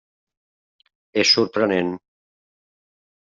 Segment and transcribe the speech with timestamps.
[1.23, 1.93] És sorprenent.